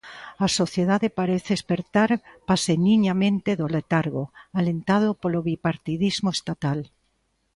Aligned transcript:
A 0.45 0.47
sociedade 0.59 1.07
parece 1.19 1.51
espertar 1.55 2.11
paseniñamente 2.49 3.51
do 3.59 3.67
letargo 3.75 4.23
alentado 4.59 5.09
polo 5.21 5.39
bipartidismo 5.49 6.29
estatal. 6.37 6.79